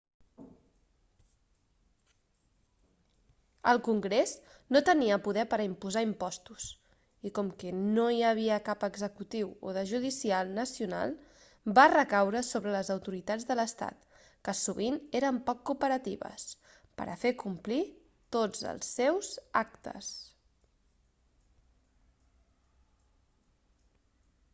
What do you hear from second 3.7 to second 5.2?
el congrés no tenia